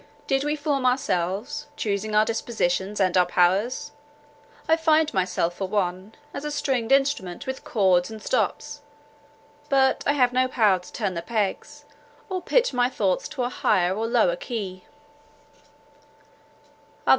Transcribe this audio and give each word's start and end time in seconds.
"Did 0.25 0.43
we 0.43 0.55
form 0.55 0.83
ourselves, 0.83 1.67
choosing 1.77 2.15
our 2.15 2.25
dispositions, 2.25 2.99
and 2.99 3.15
our 3.15 3.27
powers? 3.27 3.91
I 4.67 4.75
find 4.75 5.13
myself, 5.13 5.53
for 5.53 5.67
one, 5.67 6.15
as 6.33 6.43
a 6.43 6.49
stringed 6.49 6.91
instrument 6.91 7.45
with 7.45 7.63
chords 7.63 8.09
and 8.09 8.19
stops—but 8.19 10.03
I 10.07 10.13
have 10.13 10.33
no 10.33 10.47
power 10.47 10.79
to 10.79 10.91
turn 10.91 11.13
the 11.13 11.21
pegs, 11.21 11.85
or 12.29 12.41
pitch 12.41 12.73
my 12.73 12.89
thoughts 12.89 13.27
to 13.27 13.43
a 13.43 13.49
higher 13.49 13.95
or 13.95 14.07
lower 14.07 14.35
key." 14.37 14.85